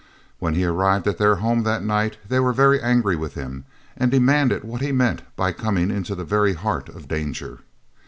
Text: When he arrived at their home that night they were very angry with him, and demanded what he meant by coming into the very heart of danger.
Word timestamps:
When 0.39 0.55
he 0.55 0.65
arrived 0.65 1.07
at 1.07 1.19
their 1.19 1.35
home 1.35 1.61
that 1.61 1.83
night 1.83 2.17
they 2.27 2.39
were 2.39 2.53
very 2.53 2.81
angry 2.81 3.15
with 3.15 3.35
him, 3.35 3.65
and 3.95 4.09
demanded 4.09 4.63
what 4.63 4.81
he 4.81 4.91
meant 4.91 5.21
by 5.35 5.51
coming 5.51 5.91
into 5.91 6.15
the 6.15 6.25
very 6.25 6.55
heart 6.55 6.89
of 6.89 7.07
danger. 7.07 7.59